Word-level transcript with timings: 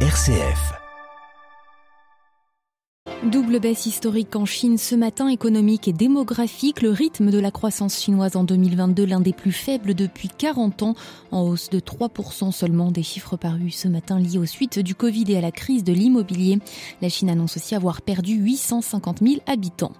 RCF. 0.00 0.85
Double 3.30 3.58
baisse 3.58 3.86
historique 3.86 4.36
en 4.36 4.44
Chine 4.44 4.78
ce 4.78 4.94
matin, 4.94 5.26
économique 5.26 5.88
et 5.88 5.92
démographique. 5.92 6.80
Le 6.80 6.90
rythme 6.90 7.32
de 7.32 7.40
la 7.40 7.50
croissance 7.50 8.00
chinoise 8.00 8.36
en 8.36 8.44
2022, 8.44 9.04
l'un 9.04 9.18
des 9.18 9.32
plus 9.32 9.50
faibles 9.50 9.94
depuis 9.94 10.28
40 10.28 10.84
ans, 10.84 10.94
en 11.32 11.42
hausse 11.42 11.68
de 11.68 11.80
3% 11.80 12.52
seulement. 12.52 12.92
Des 12.92 13.02
chiffres 13.02 13.36
parus 13.36 13.74
ce 13.78 13.88
matin 13.88 14.20
liés 14.20 14.38
aux 14.38 14.46
suites 14.46 14.78
du 14.78 14.94
Covid 14.94 15.24
et 15.28 15.38
à 15.38 15.40
la 15.40 15.50
crise 15.50 15.82
de 15.82 15.92
l'immobilier. 15.92 16.60
La 17.02 17.08
Chine 17.08 17.28
annonce 17.28 17.56
aussi 17.56 17.74
avoir 17.74 18.00
perdu 18.00 18.34
850 18.34 19.18
000 19.20 19.40
habitants. 19.48 19.92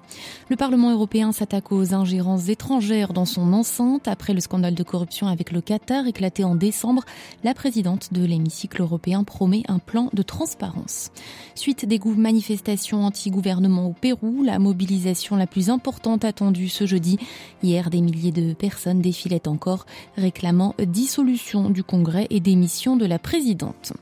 Le 0.49 0.55
Parlement 0.55 0.93
européen 0.93 1.33
s'attaque 1.33 1.73
aux 1.73 1.95
ingérences 1.95 2.49
étrangères 2.49 3.13
dans 3.13 3.25
son 3.25 3.53
enceinte. 3.53 4.07
Après 4.07 4.35
le 4.35 4.41
scandale 4.41 4.77
de 4.77 4.85
corruption 4.85 5.27
avec 5.27 5.51
le 5.51 5.61
Qatar 5.61 6.07
éclaté 6.07 6.45
en 6.45 6.55
décembre, 6.55 7.03
la 7.43 7.55
présidente 7.55 8.13
de 8.13 8.25
l'hémicycle 8.25 8.83
européen 8.83 9.25
promet 9.25 9.65
un 9.67 9.81
plan 9.81 10.11
de 10.13 10.23
transparence. 10.23 11.11
Suite 11.57 11.87
des 11.87 11.99
manifestations 12.05 13.05
anti-gouvernement 13.17 13.87
au 13.87 13.93
Pérou, 13.95 14.43
la 14.45 14.59
mobilisation 14.59 15.37
la 15.37 15.47
plus 15.47 15.71
importante 15.71 16.23
attendue 16.27 16.69
ce 16.69 16.85
jeudi. 16.85 17.17
Hier, 17.63 17.89
des 17.89 18.03
milliers 18.03 18.31
de 18.31 18.53
personnes 18.53 19.01
défilaient 19.01 19.49
encore, 19.49 19.87
réclamant 20.19 20.75
dissolution 20.79 21.71
du 21.71 21.83
Congrès 21.83 22.27
et 22.29 22.41
démission 22.41 22.95
de 22.95 23.07
la 23.07 23.19
présidente. 23.19 23.95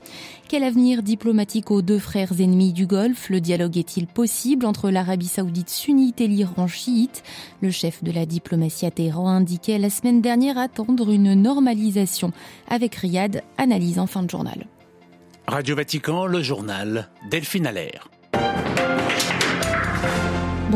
Quel 0.49 0.65
avenir 0.65 1.05
diplomatique 1.05 1.71
aux 1.71 1.81
deux 1.81 2.01
frères 2.01 2.41
ennemis 2.41 2.73
du 2.73 2.87
Golfe? 2.89 3.31
Le 3.31 3.41
dialogue 3.41 3.79
est-il 3.79 4.09
possible 4.09 4.67
entre 4.67 4.91
l'Arabie 4.91 5.29
saoudite 5.29 5.71
sunnite 5.71 6.21
et 6.21 6.27
l'Iran 6.27 6.67
chiite? 6.67 7.23
Le 7.61 7.71
chef 7.71 8.03
de 8.03 8.11
la 8.11 8.27
diplomatie 8.27 8.85
à 8.85 8.91
Téhéran 8.91 9.29
indiquait 9.29 9.79
la 9.79 9.91
semaine 9.91 10.23
dernière 10.23 10.59
attendre 10.59 11.13
une 11.13 11.35
normalisation 11.35 12.33
avec 12.69 12.97
Riyad, 12.97 13.45
analyse 13.59 14.01
en 14.01 14.09
fin 14.09 14.25
de 14.25 14.31
journal. 14.31 14.67
Radio 15.47 15.77
Vatican, 15.77 16.27
le 16.27 16.43
journal 16.43 17.11
Delphine 17.31 17.69
Allaire. 17.69 18.09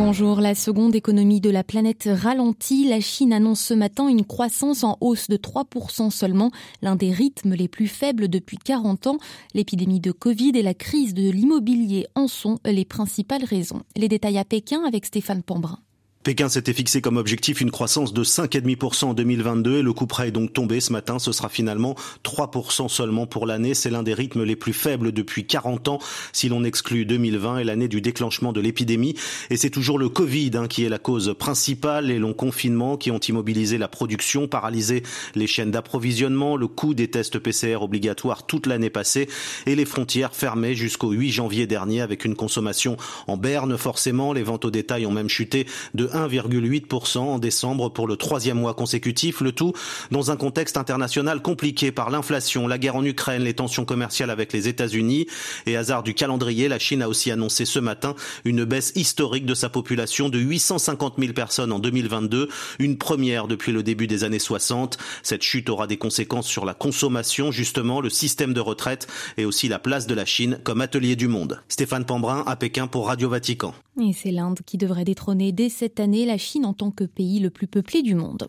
Bonjour, 0.01 0.41
la 0.41 0.55
seconde 0.55 0.95
économie 0.95 1.41
de 1.41 1.51
la 1.51 1.65
planète 1.65 2.09
ralentit. 2.11 2.89
La 2.89 3.01
Chine 3.01 3.33
annonce 3.33 3.61
ce 3.61 3.75
matin 3.75 4.07
une 4.07 4.25
croissance 4.25 4.85
en 4.85 4.97
hausse 5.01 5.27
de 5.27 5.37
3% 5.37 6.11
seulement, 6.11 6.53
l'un 6.83 6.95
des 6.95 7.11
rythmes 7.11 7.55
les 7.55 7.67
plus 7.67 7.89
faibles 7.89 8.29
depuis 8.29 8.59
40 8.59 9.09
ans. 9.09 9.19
L'épidémie 9.55 9.99
de 9.99 10.13
Covid 10.13 10.53
et 10.55 10.63
la 10.63 10.73
crise 10.73 11.15
de 11.15 11.29
l'immobilier 11.29 12.07
en 12.15 12.29
sont 12.29 12.61
les 12.65 12.85
principales 12.85 13.45
raisons. 13.45 13.83
Les 13.97 14.07
détails 14.07 14.39
à 14.39 14.45
Pékin 14.45 14.85
avec 14.87 15.05
Stéphane 15.05 15.43
Pambrin. 15.43 15.81
Pékin 16.25 16.49
s'était 16.49 16.73
fixé 16.73 17.01
comme 17.01 17.17
objectif 17.17 17.61
une 17.61 17.71
croissance 17.71 18.13
de 18.13 18.25
5,5% 18.25 19.05
en 19.07 19.15
2022 19.15 19.79
et 19.79 19.83
le 19.83 19.93
coup 19.93 20.07
près 20.07 20.29
est 20.29 20.33
donc 20.33 20.53
tombé 20.53 20.81
ce 20.81 20.93
matin. 20.93 21.19
Ce 21.19 21.31
sera 21.33 21.49
finalement 21.49 21.95
3% 22.25 22.89
seulement 22.89 23.27
pour 23.27 23.47
l'année. 23.47 23.73
C'est 23.73 23.89
l'un 23.89 24.03
des 24.03 24.15
rythmes 24.15 24.43
les 24.43 24.57
plus 24.57 24.73
faibles 24.73 25.13
depuis 25.13 25.47
40 25.47 25.89
ans 25.89 25.99
si 26.33 26.49
l'on 26.49 26.65
exclut 26.65 27.07
2020 27.07 27.59
et 27.59 27.65
l'année 27.65 27.89
du 27.89 28.01
déclenchement 28.01 28.53
de 28.53 28.61
l'épidémie. 28.61 29.15
Et 29.49 29.57
c'est 29.57 29.71
toujours 29.71 29.99
le 29.99 30.09
Covid 30.09 30.51
hein, 30.55 30.67
qui 30.67 30.85
est 30.85 30.89
la 30.89 30.99
cause 30.99 31.35
principale. 31.39 32.07
Les 32.07 32.19
longs 32.19 32.35
confinements 32.35 32.97
qui 32.97 33.11
ont 33.13 33.21
immobilisé 33.21 33.79
la 33.79 33.89
production, 33.89 34.49
paralysé 34.49 35.05
les 35.37 35.47
chaînes 35.47 35.71
d'approvisionnement, 35.71 36.57
le 36.57 36.67
coût 36.67 36.95
des 36.95 37.09
tests 37.09 37.39
PCR 37.39 37.77
obligatoires 37.77 38.45
toute 38.45 38.67
l'année 38.67 38.91
passée 38.91 39.29
et 39.67 39.77
les 39.77 39.85
frontières 39.85 40.35
fermées 40.35 40.75
jusqu'au 40.75 41.13
8 41.13 41.31
janvier 41.31 41.67
dernier 41.67 42.01
avec 42.01 42.25
une 42.25 42.35
consommation 42.35 42.97
en 43.29 43.37
berne 43.37 43.79
forcément. 43.79 44.33
Les 44.33 44.43
ventes 44.43 44.65
au 44.65 44.71
détail 44.71 45.07
ont 45.07 45.13
même 45.13 45.29
chuté 45.29 45.67
de 45.95 46.09
1,8% 46.19 47.19
en 47.19 47.39
décembre 47.39 47.89
pour 47.91 48.07
le 48.07 48.17
troisième 48.17 48.59
mois 48.59 48.75
consécutif, 48.75 49.41
le 49.41 49.53
tout 49.53 49.73
dans 50.11 50.31
un 50.31 50.37
contexte 50.37 50.77
international 50.77 51.43
compliqué 51.43 51.93
par 51.93 52.11
l'inflation, 52.11 52.67
la 52.67 52.79
guerre 52.79 52.97
en 52.97 53.05
Ukraine, 53.05 53.43
les 53.43 53.55
tensions 53.55 53.85
commerciales 53.85 54.31
avec 54.31 54.53
les 54.53 54.69
États-Unis 54.69 55.27
et 55.67 55.77
hasard 55.77 56.03
du 56.03 56.15
calendrier, 56.15 56.69
la 56.69 56.79
Chine 56.79 57.03
a 57.03 57.09
aussi 57.09 57.31
annoncé 57.31 57.65
ce 57.65 57.79
matin 57.79 58.15
une 58.45 58.65
baisse 58.65 58.93
historique 58.95 59.47
de 59.47 59.55
sa 59.55 59.69
population 59.69 60.29
de 60.29 60.39
850 60.39 61.15
000 61.19 61.33
personnes 61.33 61.73
en 61.73 61.79
2022, 61.79 62.49
une 62.79 62.99
première 62.99 63.47
depuis 63.47 63.73
le 63.73 63.83
début 63.83 64.07
des 64.07 64.25
années 64.25 64.39
60. 64.39 64.99
Cette 65.23 65.43
chute 65.43 65.71
aura 65.71 65.87
des 65.87 65.97
conséquences 65.97 66.47
sur 66.47 66.65
la 66.65 66.75
consommation, 66.75 67.53
justement, 67.53 68.01
le 68.01 68.11
système 68.11 68.55
de 68.55 68.61
retraite 68.61 69.07
et 69.37 69.45
aussi 69.45 69.69
la 69.69 69.79
place 69.79 70.07
de 70.07 70.15
la 70.15 70.25
Chine 70.25 70.59
comme 70.65 70.81
atelier 70.81 71.17
du 71.17 71.29
monde. 71.29 71.61
Stéphane 71.69 72.05
Pambrin 72.05 72.45
à 72.47 72.57
Pékin 72.57 72.87
pour 72.87 73.07
Radio 73.07 73.29
Vatican. 73.29 73.75
Et 74.01 74.13
c'est 74.13 74.31
l'Inde 74.31 74.61
qui 74.65 74.79
devrait 74.79 75.05
détrôner 75.05 75.51
dès 75.51 75.69
cette 75.69 75.99
année 75.99 76.25
la 76.25 76.39
Chine 76.39 76.65
en 76.65 76.73
tant 76.73 76.93
que 76.93 77.03
pays 77.03 77.41
le 77.41 77.51
plus 77.51 77.67
peuplé 77.67 78.03
du 78.03 78.15
monde. 78.15 78.47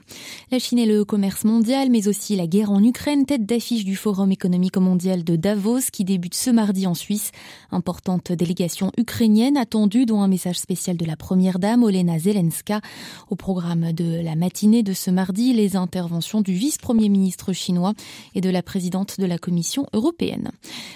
La 0.51 0.59
Chine 0.59 0.77
est 0.77 0.85
le 0.85 1.03
commerce 1.03 1.43
mondial, 1.43 1.89
mais 1.89 2.07
aussi 2.07 2.35
la 2.35 2.45
guerre 2.45 2.71
en 2.71 2.83
Ukraine, 2.83 3.25
tête 3.25 3.47
d'affiche 3.47 3.83
du 3.83 3.95
Forum 3.95 4.31
économique 4.31 4.77
mondial 4.77 5.23
de 5.23 5.35
Davos 5.35 5.89
qui 5.91 6.03
débute 6.03 6.35
ce 6.35 6.51
mardi 6.51 6.85
en 6.85 6.93
Suisse. 6.93 7.31
Importante 7.71 8.31
délégation 8.31 8.91
ukrainienne 8.95 9.57
attendue, 9.57 10.05
dont 10.05 10.21
un 10.21 10.27
message 10.27 10.59
spécial 10.59 10.97
de 10.97 11.05
la 11.05 11.15
première 11.15 11.57
dame, 11.57 11.81
Olena 11.81 12.19
Zelenska. 12.19 12.81
Au 13.31 13.35
programme 13.35 13.91
de 13.91 14.21
la 14.21 14.35
matinée 14.35 14.83
de 14.83 14.93
ce 14.93 15.09
mardi, 15.09 15.53
les 15.53 15.75
interventions 15.75 16.41
du 16.41 16.53
vice-premier 16.53 17.09
ministre 17.09 17.53
chinois 17.53 17.93
et 18.35 18.41
de 18.41 18.51
la 18.51 18.61
présidente 18.61 19.19
de 19.19 19.25
la 19.25 19.39
Commission 19.39 19.87
européenne. 19.93 20.51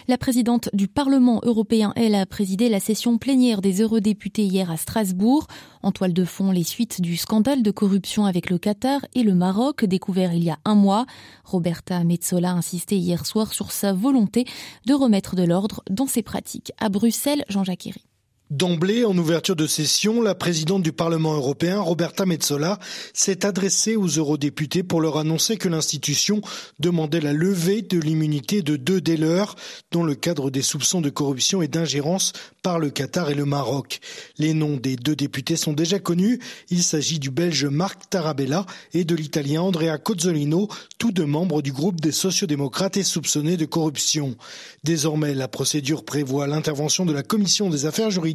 La 0.08 0.19
présidente 0.19 0.69
du 0.74 0.88
Parlement 0.88 1.42
européen, 1.44 1.92
elle, 1.96 2.13
a 2.13 2.28
présidé 2.28 2.69
la 2.69 2.80
session 2.80 3.18
plénière 3.18 3.59
des 3.59 3.81
eurodéputés 3.81 4.43
hier 4.46 4.70
à 4.72 4.78
Strasbourg. 4.78 5.48
En 5.81 5.92
toile 5.92 6.14
de 6.14 6.26
fond, 6.26 6.52
les 6.52 6.64
suites 6.64 7.02
du 7.02 7.18
scandale 7.18 7.64
de 7.64 7.72
corruption 7.72 8.26
avec 8.26 8.50
le 8.50 8.58
Qatar 8.58 9.06
et 9.16 9.24
le 9.24 9.34
Maroc, 9.34 9.86
découvert 9.86 10.34
il 10.34 10.44
y 10.44 10.50
a 10.50 10.59
un 10.66 10.76
mois. 10.76 11.06
Roberta 11.44 12.04
Metsola 12.04 12.52
a 12.52 12.54
insisté 12.54 12.98
hier 12.98 13.26
soir 13.26 13.54
sur 13.54 13.72
sa 13.72 13.94
volonté 13.94 14.46
de 14.86 14.94
remettre 14.94 15.36
de 15.36 15.44
l'ordre 15.44 15.84
dans 15.90 16.08
ses 16.08 16.24
pratiques. 16.24 16.72
À 16.80 16.90
Bruxelles, 16.90 17.46
Jean-Jacques 17.50 17.88
Herry. 17.88 18.12
D'emblée, 18.50 19.06
en 19.06 19.18
ouverture 19.18 19.56
de 19.56 19.66
session, 19.66 20.22
la 20.22 20.36
présidente 20.36 20.84
du 20.84 20.92
Parlement 20.92 21.34
européen, 21.34 21.80
Roberta 21.80 22.26
Metsola, 22.26 22.78
s'est 23.14 23.46
adressée 23.46 23.96
aux 23.96 24.08
eurodéputés 24.08 24.84
pour 24.84 25.02
leur 25.02 25.18
annoncer 25.18 25.56
que 25.56 25.70
l'institution 25.70 26.42
demandait 26.80 27.22
la 27.22 27.34
levée 27.34 27.81
de 27.81 27.98
l'immunité 27.98 28.62
de 28.62 28.76
deux 28.76 29.00
des 29.00 29.18
leurs, 29.18 29.56
dans 29.92 30.04
le 30.04 30.14
cadre 30.14 30.52
des 30.52 30.62
soupçons 30.62 31.00
de 31.00 31.09
corruption 31.09 31.62
et 31.62 31.70
d'ingérence 31.70 32.34
par 32.62 32.80
le 32.80 32.90
Qatar 32.90 33.30
et 33.30 33.34
le 33.34 33.46
Maroc. 33.46 34.02
Les 34.38 34.54
noms 34.54 34.78
des 34.78 34.98
deux 34.98 35.16
députés 35.16 35.56
sont 35.56 35.74
déjà 35.74 36.00
connus. 36.00 36.40
Il 36.70 36.84
s'agit 36.84 37.20
du 37.20 37.31
Belge 37.31 37.66
Marc 37.66 38.10
Tarabella 38.10 38.66
et 38.94 39.06
de 39.06 39.16
l'Italien 39.16 39.62
Andrea 39.62 39.98
Cozzolino, 39.98 40.68
tous 41.00 41.12
deux 41.12 41.25
membres 41.25 41.62
du 41.62 41.72
groupe 41.72 42.02
des 42.02 42.12
sociodémocrates 42.12 42.98
et 42.98 43.04
soupçonnés 43.04 43.58
de 43.58 43.66
corruption. 43.66 44.36
Désormais, 44.84 45.34
la 45.34 45.48
procédure 45.48 46.06
prévoit 46.06 46.46
l'intervention 46.46 47.06
de 47.06 47.14
la 47.14 47.24
Commission 47.24 47.70
des 47.70 47.86
affaires 47.86 48.12
juridiques 48.12 48.33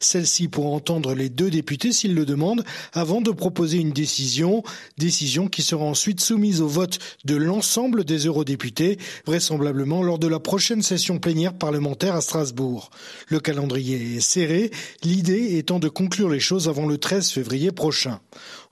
celle-ci 0.00 0.48
pour 0.48 0.72
entendre 0.72 1.14
les 1.14 1.28
deux 1.28 1.50
députés 1.50 1.92
s'ils 1.92 2.14
le 2.14 2.24
demandent 2.24 2.64
avant 2.92 3.20
de 3.20 3.30
proposer 3.30 3.78
une 3.78 3.92
décision, 3.92 4.62
décision 4.98 5.48
qui 5.48 5.62
sera 5.62 5.84
ensuite 5.84 6.20
soumise 6.20 6.60
au 6.60 6.68
vote 6.68 6.98
de 7.24 7.36
l'ensemble 7.36 8.04
des 8.04 8.26
eurodéputés, 8.26 8.98
vraisemblablement 9.26 10.02
lors 10.02 10.18
de 10.18 10.28
la 10.28 10.40
prochaine 10.40 10.82
session 10.82 11.18
plénière 11.18 11.54
parlementaire 11.54 12.14
à 12.14 12.20
Strasbourg. 12.20 12.90
Le 13.28 13.40
calendrier 13.40 14.16
est 14.16 14.20
serré, 14.20 14.70
l'idée 15.02 15.56
étant 15.56 15.78
de 15.78 15.88
conclure 15.88 16.28
les 16.28 16.40
choses 16.40 16.68
avant 16.68 16.86
le 16.86 16.98
13 16.98 17.30
février 17.30 17.72
prochain. 17.72 18.20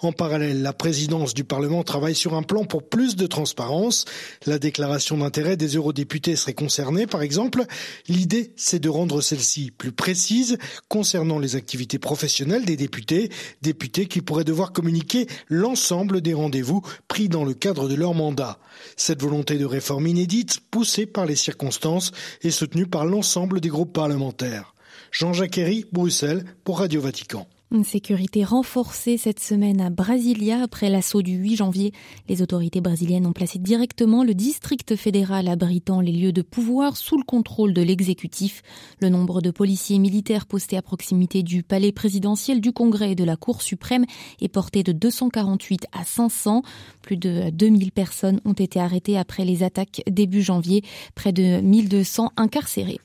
En 0.02 0.12
parallèle, 0.12 0.62
la 0.62 0.72
présidence 0.72 1.34
du 1.34 1.44
Parlement 1.44 1.84
travaille 1.84 2.14
sur 2.14 2.34
un 2.34 2.42
plan 2.42 2.64
pour 2.64 2.88
plus 2.88 3.16
de 3.16 3.26
transparence. 3.26 4.06
La 4.46 4.58
déclaration 4.58 5.18
d'intérêt 5.18 5.58
des 5.58 5.76
eurodéputés 5.76 6.36
serait 6.36 6.54
concernée, 6.54 7.06
par 7.06 7.20
exemple. 7.20 7.64
L'idée, 8.08 8.54
c'est 8.56 8.78
de 8.78 8.88
rendre 8.88 9.20
celle-ci 9.20 9.70
plus 9.70 9.92
précise 9.92 10.56
concernant 10.88 11.38
les 11.38 11.54
activités 11.54 11.98
professionnelles 11.98 12.64
des 12.64 12.78
députés, 12.78 13.30
députés 13.60 14.06
qui 14.06 14.22
pourraient 14.22 14.44
devoir 14.44 14.72
communiquer 14.72 15.26
l'ensemble 15.48 16.22
des 16.22 16.32
rendez-vous 16.32 16.80
pris 17.06 17.28
dans 17.28 17.44
le 17.44 17.52
cadre 17.52 17.86
de 17.86 17.94
leur 17.94 18.14
mandat. 18.14 18.58
Cette 18.96 19.20
volonté 19.20 19.58
de 19.58 19.66
réforme 19.66 20.06
inédite, 20.06 20.60
poussée 20.70 21.04
par 21.04 21.26
les 21.26 21.36
circonstances, 21.36 22.12
est 22.42 22.50
soutenue 22.50 22.86
par 22.86 23.04
l'ensemble 23.04 23.60
des 23.60 23.68
groupes 23.68 23.92
parlementaires. 23.92 24.74
Jean-Jacques 25.12 25.58
Herry, 25.58 25.84
Bruxelles, 25.92 26.44
pour 26.64 26.78
Radio 26.78 27.02
Vatican. 27.02 27.46
Une 27.72 27.84
sécurité 27.84 28.42
renforcée 28.42 29.16
cette 29.16 29.38
semaine 29.38 29.80
à 29.80 29.90
Brasilia 29.90 30.60
après 30.60 30.90
l'assaut 30.90 31.22
du 31.22 31.36
8 31.36 31.54
janvier. 31.54 31.92
Les 32.28 32.42
autorités 32.42 32.80
brésiliennes 32.80 33.28
ont 33.28 33.32
placé 33.32 33.60
directement 33.60 34.24
le 34.24 34.34
district 34.34 34.96
fédéral 34.96 35.46
abritant 35.46 36.00
les 36.00 36.10
lieux 36.10 36.32
de 36.32 36.42
pouvoir 36.42 36.96
sous 36.96 37.16
le 37.16 37.22
contrôle 37.22 37.72
de 37.72 37.80
l'exécutif. 37.80 38.62
Le 39.00 39.08
nombre 39.08 39.40
de 39.40 39.52
policiers 39.52 40.00
militaires 40.00 40.46
postés 40.46 40.76
à 40.76 40.82
proximité 40.82 41.44
du 41.44 41.62
palais 41.62 41.92
présidentiel, 41.92 42.60
du 42.60 42.72
Congrès 42.72 43.12
et 43.12 43.14
de 43.14 43.22
la 43.22 43.36
Cour 43.36 43.62
suprême 43.62 44.04
est 44.40 44.48
porté 44.48 44.82
de 44.82 44.90
248 44.90 45.86
à 45.92 46.04
500. 46.04 46.62
Plus 47.02 47.18
de 47.18 47.50
2000 47.50 47.92
personnes 47.92 48.40
ont 48.44 48.52
été 48.52 48.80
arrêtées 48.80 49.16
après 49.16 49.44
les 49.44 49.62
attaques 49.62 50.02
début 50.10 50.42
janvier, 50.42 50.82
près 51.14 51.32
de 51.32 51.60
1200 51.60 52.32
incarcérés. 52.36 52.98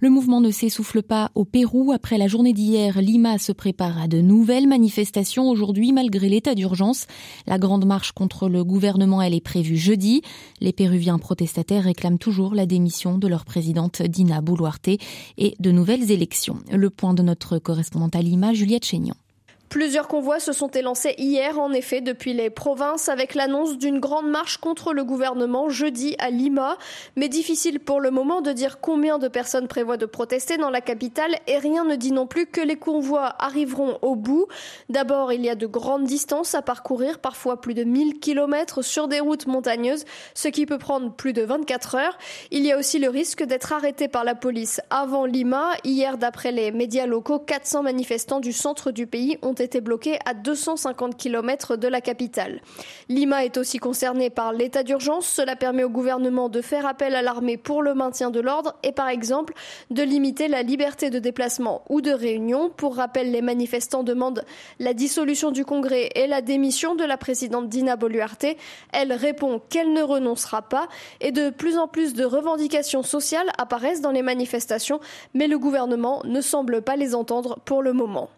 Le 0.00 0.10
mouvement 0.10 0.40
ne 0.40 0.50
s'essouffle 0.50 1.04
pas 1.04 1.30
au 1.36 1.44
Pérou. 1.44 1.92
Après 1.92 2.18
la 2.18 2.26
journée 2.26 2.52
d'hier, 2.52 3.00
Lima 3.00 3.38
se 3.38 3.52
prépare 3.52 3.96
à 3.96 4.07
De 4.08 4.22
nouvelles 4.22 4.66
manifestations 4.66 5.50
aujourd'hui 5.50 5.92
malgré 5.92 6.30
l'état 6.30 6.54
d'urgence. 6.54 7.06
La 7.46 7.58
grande 7.58 7.84
marche 7.84 8.12
contre 8.12 8.48
le 8.48 8.64
gouvernement, 8.64 9.20
elle 9.20 9.34
est 9.34 9.44
prévue 9.44 9.76
jeudi. 9.76 10.22
Les 10.62 10.72
Péruviens 10.72 11.18
protestataires 11.18 11.84
réclament 11.84 12.16
toujours 12.16 12.54
la 12.54 12.64
démission 12.64 13.18
de 13.18 13.28
leur 13.28 13.44
présidente 13.44 14.00
Dina 14.00 14.40
Boluarte 14.40 14.88
et 15.36 15.54
de 15.60 15.70
nouvelles 15.70 16.10
élections. 16.10 16.56
Le 16.72 16.88
point 16.88 17.12
de 17.12 17.22
notre 17.22 17.58
correspondante 17.58 18.16
à 18.16 18.22
Lima, 18.22 18.54
Juliette 18.54 18.86
Chénion. 18.86 19.14
Plusieurs 19.68 20.08
convois 20.08 20.40
se 20.40 20.52
sont 20.52 20.68
élancés 20.68 21.14
hier, 21.18 21.58
en 21.58 21.72
effet, 21.72 22.00
depuis 22.00 22.32
les 22.32 22.48
provinces, 22.48 23.10
avec 23.10 23.34
l'annonce 23.34 23.76
d'une 23.76 24.00
grande 24.00 24.28
marche 24.28 24.56
contre 24.56 24.94
le 24.94 25.04
gouvernement 25.04 25.68
jeudi 25.68 26.16
à 26.18 26.30
Lima. 26.30 26.78
Mais 27.16 27.28
difficile 27.28 27.78
pour 27.78 28.00
le 28.00 28.10
moment 28.10 28.40
de 28.40 28.52
dire 28.52 28.80
combien 28.80 29.18
de 29.18 29.28
personnes 29.28 29.68
prévoient 29.68 29.98
de 29.98 30.06
protester 30.06 30.56
dans 30.56 30.70
la 30.70 30.80
capitale 30.80 31.36
et 31.46 31.58
rien 31.58 31.84
ne 31.84 31.96
dit 31.96 32.12
non 32.12 32.26
plus 32.26 32.46
que 32.46 32.62
les 32.62 32.76
convois 32.76 33.34
arriveront 33.38 33.98
au 34.00 34.16
bout. 34.16 34.46
D'abord, 34.88 35.34
il 35.34 35.44
y 35.44 35.50
a 35.50 35.54
de 35.54 35.66
grandes 35.66 36.04
distances 36.04 36.54
à 36.54 36.62
parcourir, 36.62 37.18
parfois 37.18 37.60
plus 37.60 37.74
de 37.74 37.84
1000 37.84 38.20
km 38.20 38.80
sur 38.80 39.06
des 39.06 39.20
routes 39.20 39.46
montagneuses, 39.46 40.06
ce 40.32 40.48
qui 40.48 40.64
peut 40.64 40.78
prendre 40.78 41.12
plus 41.12 41.34
de 41.34 41.42
24 41.42 41.94
heures. 41.96 42.18
Il 42.50 42.64
y 42.64 42.72
a 42.72 42.78
aussi 42.78 42.98
le 42.98 43.10
risque 43.10 43.42
d'être 43.42 43.74
arrêté 43.74 44.08
par 44.08 44.24
la 44.24 44.34
police 44.34 44.80
avant 44.88 45.26
Lima. 45.26 45.72
Hier, 45.84 46.16
d'après 46.16 46.52
les 46.52 46.72
médias 46.72 47.06
locaux, 47.06 47.38
400 47.38 47.82
manifestants 47.82 48.40
du 48.40 48.54
centre 48.54 48.92
du 48.92 49.06
pays 49.06 49.36
ont 49.42 49.57
été 49.60 49.80
bloqués 49.80 50.18
à 50.24 50.34
250 50.34 51.16
km 51.16 51.76
de 51.76 51.88
la 51.88 52.00
capitale. 52.00 52.60
Lima 53.08 53.44
est 53.44 53.56
aussi 53.56 53.78
concernée 53.78 54.30
par 54.30 54.52
l'état 54.52 54.82
d'urgence. 54.82 55.26
Cela 55.26 55.56
permet 55.56 55.84
au 55.84 55.88
gouvernement 55.88 56.48
de 56.48 56.60
faire 56.60 56.86
appel 56.86 57.14
à 57.14 57.22
l'armée 57.22 57.56
pour 57.56 57.82
le 57.82 57.94
maintien 57.94 58.30
de 58.30 58.40
l'ordre 58.40 58.74
et 58.82 58.92
par 58.92 59.08
exemple 59.08 59.54
de 59.90 60.02
limiter 60.02 60.48
la 60.48 60.62
liberté 60.62 61.10
de 61.10 61.18
déplacement 61.18 61.82
ou 61.88 62.00
de 62.00 62.12
réunion. 62.12 62.70
Pour 62.70 62.96
rappel, 62.96 63.30
les 63.32 63.42
manifestants 63.42 64.02
demandent 64.02 64.44
la 64.78 64.94
dissolution 64.94 65.50
du 65.50 65.64
Congrès 65.64 66.10
et 66.14 66.26
la 66.26 66.42
démission 66.42 66.94
de 66.94 67.04
la 67.04 67.16
présidente 67.16 67.68
Dina 67.68 67.96
Boluarte. 67.96 68.46
Elle 68.92 69.12
répond 69.12 69.60
qu'elle 69.68 69.92
ne 69.92 70.02
renoncera 70.02 70.62
pas 70.62 70.88
et 71.20 71.32
de 71.32 71.50
plus 71.50 71.78
en 71.78 71.88
plus 71.88 72.14
de 72.14 72.24
revendications 72.24 73.02
sociales 73.02 73.48
apparaissent 73.58 74.00
dans 74.00 74.12
les 74.12 74.22
manifestations, 74.22 75.00
mais 75.34 75.48
le 75.48 75.58
gouvernement 75.58 76.22
ne 76.24 76.40
semble 76.40 76.82
pas 76.82 76.96
les 76.96 77.14
entendre 77.14 77.58
pour 77.64 77.82
le 77.82 77.92
moment. 77.92 78.28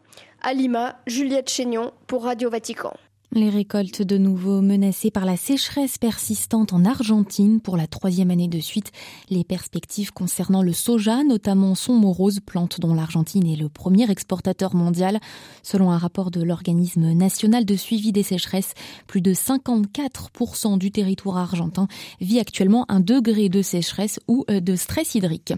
À 0.42 0.54
Lima, 0.54 0.96
Juliette 1.06 1.50
Chénion 1.50 1.92
pour 2.06 2.24
Radio 2.24 2.48
Vatican. 2.48 2.94
Les 3.32 3.48
récoltes 3.48 4.02
de 4.02 4.18
nouveau 4.18 4.60
menacées 4.60 5.12
par 5.12 5.24
la 5.24 5.36
sécheresse 5.36 5.98
persistante 5.98 6.72
en 6.72 6.84
Argentine 6.84 7.60
pour 7.60 7.76
la 7.76 7.86
troisième 7.86 8.32
année 8.32 8.48
de 8.48 8.58
suite. 8.58 8.90
Les 9.28 9.44
perspectives 9.44 10.12
concernant 10.12 10.62
le 10.64 10.72
soja, 10.72 11.22
notamment 11.22 11.76
son 11.76 11.92
morose, 11.92 12.40
plante 12.44 12.80
dont 12.80 12.92
l'Argentine 12.92 13.46
est 13.46 13.54
le 13.54 13.68
premier 13.68 14.10
exportateur 14.10 14.74
mondial. 14.74 15.20
Selon 15.62 15.92
un 15.92 15.98
rapport 15.98 16.32
de 16.32 16.42
l'organisme 16.42 17.12
national 17.12 17.64
de 17.64 17.76
suivi 17.76 18.10
des 18.10 18.24
sécheresses, 18.24 18.74
plus 19.06 19.20
de 19.20 19.32
54% 19.32 20.76
du 20.76 20.90
territoire 20.90 21.36
argentin 21.36 21.86
vit 22.20 22.40
actuellement 22.40 22.84
un 22.88 22.98
degré 22.98 23.48
de 23.48 23.62
sécheresse 23.62 24.18
ou 24.26 24.44
euh, 24.50 24.58
de 24.58 24.74
stress 24.74 25.14
hydrique. 25.14 25.52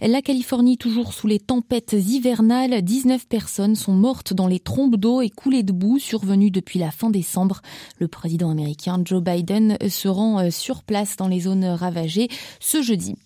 La 0.00 0.22
Californie, 0.22 0.78
toujours 0.78 1.12
sous 1.12 1.26
les 1.26 1.38
tempêtes 1.38 1.92
hivernales, 1.92 2.80
19 2.80 3.28
personnes 3.28 3.74
sont 3.74 3.92
mortes 3.92 4.32
dans 4.32 4.46
les 4.46 4.58
trompes 4.58 4.96
d'eau 4.96 5.20
et 5.20 5.28
coulées 5.28 5.64
de 5.64 5.72
boue 5.72 5.98
survenues 5.98 6.50
depuis 6.50 6.78
la 6.78 6.90
fin 6.90 7.09
décembre. 7.10 7.62
Le 7.98 8.08
président 8.08 8.50
américain 8.50 9.00
Joe 9.04 9.22
Biden 9.22 9.76
se 9.88 10.08
rend 10.08 10.40
euh, 10.40 10.50
sur 10.50 10.82
place 10.82 11.16
dans 11.16 11.28
les 11.28 11.40
zones 11.40 11.64
ravagées 11.64 12.28
ce 12.60 12.82
jeudi. 12.82 13.16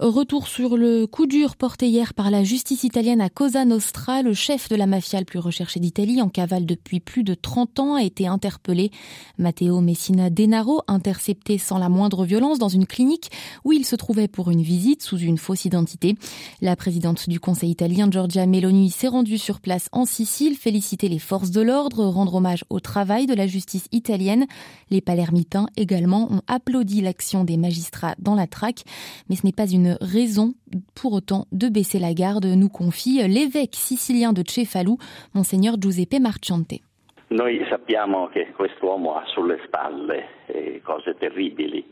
Retour 0.00 0.48
sur 0.48 0.76
le 0.76 1.06
coup 1.06 1.26
dur 1.26 1.54
porté 1.54 1.86
hier 1.86 2.14
par 2.14 2.32
la 2.32 2.42
justice 2.42 2.82
italienne 2.82 3.20
à 3.20 3.28
Cosa 3.28 3.64
Nostra. 3.64 4.22
Le 4.22 4.34
chef 4.34 4.68
de 4.68 4.74
la 4.74 4.86
mafia 4.86 5.20
le 5.20 5.24
plus 5.24 5.38
recherché 5.38 5.78
d'Italie, 5.78 6.20
en 6.20 6.28
cavale 6.28 6.66
depuis 6.66 6.98
plus 6.98 7.22
de 7.22 7.34
30 7.34 7.78
ans, 7.78 7.94
a 7.94 8.02
été 8.02 8.26
interpellé. 8.26 8.90
Matteo 9.38 9.80
Messina 9.80 10.30
Denaro, 10.30 10.82
intercepté 10.88 11.58
sans 11.58 11.78
la 11.78 11.88
moindre 11.88 12.24
violence 12.24 12.58
dans 12.58 12.68
une 12.68 12.86
clinique 12.86 13.30
où 13.64 13.72
il 13.72 13.84
se 13.84 13.94
trouvait 13.94 14.26
pour 14.26 14.50
une 14.50 14.62
visite 14.62 15.00
sous 15.00 15.18
une 15.18 15.38
fausse 15.38 15.64
identité. 15.64 16.16
La 16.60 16.74
présidente 16.74 17.28
du 17.28 17.38
Conseil 17.38 17.70
italien, 17.70 18.10
Giorgia 18.10 18.46
Meloni, 18.46 18.90
s'est 18.90 19.06
rendue 19.06 19.38
sur 19.38 19.60
place 19.60 19.88
en 19.92 20.06
Sicile, 20.06 20.56
féliciter 20.56 21.08
les 21.08 21.20
forces 21.20 21.52
de 21.52 21.60
l'ordre, 21.60 22.04
rendre 22.04 22.34
hommage 22.34 22.64
au 22.68 22.80
travail 22.80 23.26
de 23.26 23.34
la 23.34 23.46
justice 23.46 23.86
italienne. 23.92 24.46
Les 24.90 25.00
palermitains 25.00 25.68
également 25.76 26.32
ont 26.32 26.42
applaudi 26.48 27.00
l'action 27.00 27.44
des 27.44 27.56
magistrats 27.56 28.16
dans 28.18 28.34
la 28.34 28.48
traque, 28.48 28.82
mais 29.28 29.36
ce 29.36 29.46
n'est 29.46 29.52
pas 29.52 29.68
une 29.68 29.83
raison 30.00 30.54
pour 30.94 31.12
autant 31.12 31.46
de 31.52 31.68
baisser 31.68 31.98
la 31.98 32.14
garde, 32.14 32.46
nous 32.46 32.68
confie 32.68 33.26
l'évêque 33.28 33.74
sicilien 33.74 34.32
de 34.32 34.42
Cefalù, 34.46 34.96
monseigneur 35.34 35.76
Giuseppe 35.80 36.18
Marciante. 36.20 36.80
Noi 37.28 37.64
sappiamo 37.68 38.28
che 38.28 38.52
quest'uomo 38.54 39.14
ha 39.14 39.24
sulle 39.26 39.58
spalle 39.64 40.44
eh, 40.46 40.80
cose 40.84 41.16
terribili. 41.18 41.84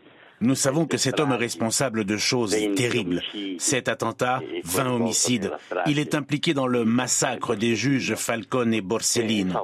Nous 0.43 0.56
savons 0.56 0.87
que 0.87 0.97
cet 0.97 1.21
homme 1.21 1.33
est 1.33 1.37
responsable 1.37 2.05
de 2.05 2.17
choses 2.17 2.56
terribles. 2.75 3.23
Cet 3.59 3.89
attentat, 3.89 4.41
20 4.65 4.93
homicides. 4.93 5.53
Il 5.87 6.00
est 6.00 6.17
impliqué 6.17 6.53
dans 6.53 6.67
le 6.67 6.85
massacre 6.85 7.55
des 7.55 7.77
juges 7.77 8.17
Falcone 8.17 8.75
et 8.75 8.81
Borsellino. 8.81 9.55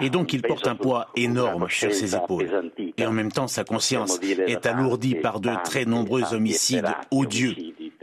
Et 0.00 0.10
donc 0.10 0.32
il 0.32 0.42
porte 0.42 0.68
un 0.68 0.76
poids 0.76 1.08
énorme 1.16 1.66
sur 1.68 1.92
ses 1.92 2.14
épaules. 2.14 2.70
Et 2.96 3.04
en 3.04 3.10
même 3.10 3.32
temps, 3.32 3.48
sa 3.48 3.64
conscience 3.64 4.20
est 4.22 4.64
alourdie 4.64 5.16
par 5.16 5.40
de 5.40 5.50
très 5.64 5.86
nombreux 5.86 6.34
homicides 6.34 6.86
odieux, 7.10 7.56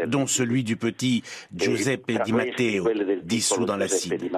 dont 0.06 0.28
celui 0.28 0.66
du 0.66 0.76
petit 0.76 1.24
Giuseppe 1.56 2.22
Di 2.26 2.34
Matteo, 2.34 2.86
dissous 3.24 3.66
dans 3.66 3.78
l'acide. 3.78 4.30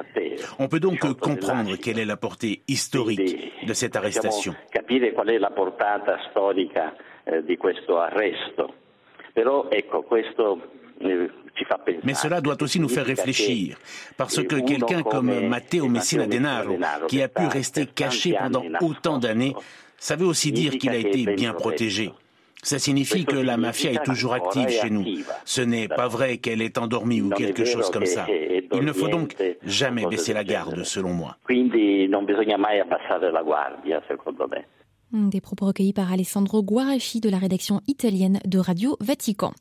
On 0.60 0.68
peut 0.68 0.80
donc 0.80 1.00
comprendre 1.20 1.76
quelle 1.78 1.98
est 1.98 2.06
la 2.06 2.18
portée 2.18 2.62
historique 2.68 3.66
de 3.66 3.74
cette 3.74 3.96
arrestation. 3.96 4.54
Eh, 7.24 7.44
di 7.44 7.58
questo 7.58 8.00
arresto. 8.00 8.74
Però 9.34 9.70
ecco, 9.70 10.02
questo 10.02 10.60
eh, 11.00 11.30
mais 12.04 12.14
cela 12.14 12.42
doit 12.42 12.62
aussi 12.62 12.80
nous 12.80 12.90
faire 12.90 13.06
réfléchir, 13.06 13.78
parce 14.18 14.42
que 14.42 14.56
quelqu'un 14.62 15.04
comme 15.04 15.48
Matteo 15.48 15.88
Messina 15.88 16.26
Denaro, 16.26 16.78
qui 17.08 17.22
a 17.22 17.28
pu 17.28 17.46
rester 17.46 17.86
caché 17.86 18.34
pendant 18.34 18.64
autant 18.82 19.18
d'années, 19.18 19.54
ça 19.98 20.16
veut 20.16 20.26
aussi 20.26 20.52
dire 20.52 20.78
qu'il 20.78 20.92
a 20.92 20.96
été 20.96 21.26
bien 21.36 21.54
protégé. 21.54 22.12
Ça 22.64 22.78
signifie 22.78 23.26
que 23.26 23.36
la 23.36 23.58
mafia 23.58 23.92
est 23.92 24.04
toujours 24.04 24.34
active 24.34 24.70
chez 24.70 24.90
nous. 24.90 25.04
Ce 25.46 25.62
n'est 25.62 25.88
pas 25.88 26.08
vrai 26.08 26.38
qu'elle 26.38 26.62
est 26.62 26.78
endormie 26.78 27.22
ou 27.22 27.30
quelque 27.30 27.66
chose 27.66 27.90
comme 27.90 28.06
ça. 28.06 28.28
Il 28.30 28.84
ne 28.84 28.94
faut 28.94 29.08
donc 29.08 29.36
jamais 29.64 30.06
baisser 30.06 30.34
la 30.34 30.44
garde, 30.44 30.84
selon 30.84 31.14
moi. 31.14 31.38
Des 35.14 35.42
propos 35.42 35.66
recueillis 35.66 35.92
par 35.92 36.10
Alessandro 36.10 36.64
Guarachi 36.64 37.20
de 37.20 37.28
la 37.28 37.38
rédaction 37.38 37.82
italienne 37.86 38.40
de 38.46 38.60
Radio 38.60 38.96
Vatican. 39.02 39.52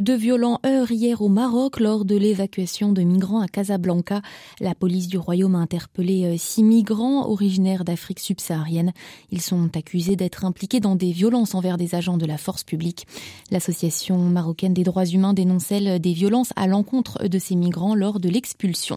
De 0.00 0.12
violents 0.12 0.58
heurts 0.66 0.90
hier 0.90 1.22
au 1.22 1.28
Maroc 1.28 1.78
lors 1.78 2.04
de 2.04 2.16
l'évacuation 2.16 2.92
de 2.92 3.02
migrants 3.02 3.40
à 3.40 3.46
Casablanca. 3.46 4.20
La 4.58 4.74
police 4.74 5.06
du 5.06 5.16
royaume 5.16 5.54
a 5.54 5.58
interpellé 5.58 6.24
euh, 6.24 6.34
six 6.36 6.64
migrants 6.64 7.30
originaires 7.30 7.84
d'Afrique 7.84 8.18
subsaharienne. 8.18 8.92
Ils 9.30 9.42
sont 9.42 9.76
accusés 9.76 10.16
d'être 10.16 10.44
impliqués 10.44 10.80
dans 10.80 10.96
des 10.96 11.12
violences 11.12 11.54
envers 11.54 11.76
des 11.76 11.94
agents 11.94 12.18
de 12.18 12.26
la 12.26 12.36
force 12.36 12.64
publique. 12.64 13.06
L'association 13.52 14.18
marocaine 14.18 14.74
des 14.74 14.82
droits 14.82 15.06
humains 15.06 15.34
dénonce 15.34 15.70
elle 15.70 16.00
des 16.00 16.14
violences 16.14 16.52
à 16.56 16.66
l'encontre 16.66 17.28
de 17.28 17.38
ces 17.38 17.54
migrants 17.54 17.94
lors 17.94 18.18
de 18.18 18.28
l'expulsion. 18.28 18.96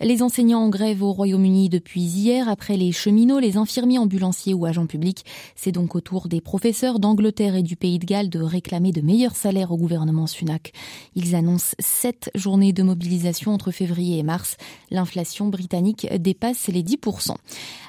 Les 0.00 0.22
enseignants 0.22 0.62
en 0.62 0.68
grève 0.68 1.02
au 1.02 1.12
Royaume-Uni 1.12 1.68
depuis 1.68 2.02
hier 2.02 2.48
après 2.48 2.76
les 2.76 2.92
cheminots, 2.92 3.40
les 3.40 3.56
infirmiers 3.56 3.98
ambulanciers 3.98 4.54
ou 4.54 4.64
agents 4.64 4.86
publics 4.86 5.24
c'est 5.56 5.72
donc 5.72 5.94
au 5.94 6.00
tour 6.00 6.28
des 6.28 6.40
professeurs 6.40 6.98
d'Angleterre 6.98 7.54
et 7.54 7.62
du 7.62 7.76
Pays 7.76 7.98
de 7.98 8.06
Galles 8.06 8.30
de 8.30 8.40
réclamer 8.40 8.92
de 8.92 9.00
meilleurs 9.00 9.36
salaires 9.36 9.72
au 9.72 9.76
gouvernement 9.76 10.26
Sunak. 10.26 10.72
Ils 11.14 11.34
annoncent 11.34 11.74
sept 11.78 12.30
journées 12.34 12.72
de 12.72 12.82
mobilisation 12.82 13.52
entre 13.52 13.70
février 13.70 14.18
et 14.18 14.22
mars. 14.22 14.56
L'inflation 14.90 15.48
britannique 15.48 16.06
dépasse 16.18 16.68
les 16.68 16.82
10%. 16.82 17.34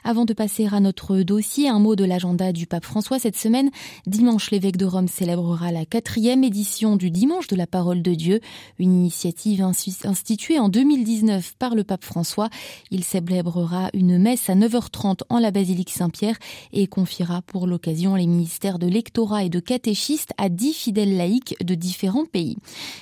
Avant 0.04 0.26
de 0.26 0.34
passer 0.34 0.68
à 0.72 0.80
notre 0.80 1.20
dossier, 1.22 1.70
un 1.70 1.80
mot 1.80 1.96
de 1.96 2.06
l'agenda 2.06 2.52
du 2.52 2.68
pape 2.68 2.86
François 2.86 3.20
cette 3.20 3.38
semaine. 3.38 3.70
Dimanche, 4.08 4.52
l'évêque 4.52 4.78
de 4.78 4.86
Rome 4.86 5.08
célébrera 5.08 5.72
la 5.72 5.86
quatrième 5.86 6.44
édition 6.44 6.96
du 6.96 7.12
Dimanche 7.12 7.48
de 7.48 7.56
la 7.56 7.68
Parole 7.68 8.02
de 8.02 8.14
Dieu, 8.14 8.40
une 8.80 8.94
initiative 8.94 9.62
instituée 9.62 10.60
en 10.60 10.70
2019 10.70 11.56
par 11.60 11.76
le 11.76 11.84
pape 11.84 12.06
François. 12.06 12.50
Il 12.92 13.04
célébrera 13.04 13.90
une 13.94 14.18
messe 14.18 14.50
à 14.50 14.56
9h30 14.56 15.22
en 15.30 15.40
la 15.40 15.52
basilique 15.52 15.90
Saint-Pierre 15.90 16.38
et 16.74 16.88
confiera 16.88 17.29
pour 17.48 17.68
l'occasion 17.68 18.16
les 18.16 18.28
ministères 18.28 18.80
de 18.80 18.88
lectorat 18.88 19.44
et 19.44 19.50
de 19.50 19.60
catéchistes 19.60 20.34
à 20.38 20.50
dix 20.50 20.74
fidèles 20.74 21.18
laïcs 21.18 21.56
de 21.64 21.76
différents 21.76 22.26
pays. 22.26 22.58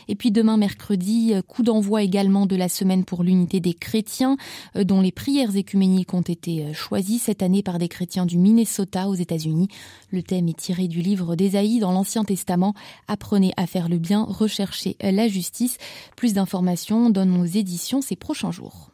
Et 0.07 0.15
puis 0.15 0.31
demain 0.31 0.57
mercredi, 0.57 1.33
coup 1.47 1.63
d'envoi 1.63 2.03
également 2.03 2.45
de 2.45 2.55
la 2.55 2.69
semaine 2.69 3.05
pour 3.05 3.23
l'unité 3.23 3.59
des 3.59 3.73
chrétiens, 3.73 4.37
euh, 4.75 4.83
dont 4.83 5.01
les 5.01 5.11
prières 5.11 5.55
écuméniques 5.55 6.13
ont 6.13 6.21
été 6.21 6.63
euh, 6.63 6.73
choisies 6.73 7.19
cette 7.19 7.41
année 7.41 7.63
par 7.63 7.79
des 7.79 7.87
chrétiens 7.87 8.25
du 8.25 8.37
Minnesota 8.37 9.07
aux 9.07 9.15
États-Unis. 9.15 9.67
Le 10.11 10.23
thème 10.23 10.47
est 10.47 10.57
tiré 10.57 10.87
du 10.87 11.01
livre 11.01 11.35
d'Ésaïe 11.35 11.79
dans 11.79 11.91
l'Ancien 11.91 12.23
Testament. 12.23 12.73
Apprenez 13.07 13.53
à 13.57 13.67
faire 13.67 13.89
le 13.89 13.97
bien, 13.97 14.23
recherchez 14.23 14.97
la 15.01 15.27
justice. 15.27 15.77
Plus 16.15 16.33
d'informations 16.33 17.09
dans 17.09 17.25
nos 17.25 17.45
éditions 17.45 18.01
ces 18.01 18.15
prochains 18.15 18.51
jours. 18.51 18.91